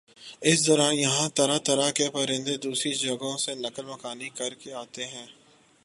اس 0.41 0.65
دوران 0.67 0.95
یہاں 0.95 1.27
طرح 1.29 1.57
طرح 1.57 1.89
کے 1.91 2.09
پرندے 2.09 2.55
دوسری 2.57 2.93
جگہوں 2.93 3.37
سے 3.37 3.51
نقل 3.55 3.85
مکانی 3.85 4.29
کرکے 4.29 4.73
آتے 4.73 5.03
ہیں 5.07 5.27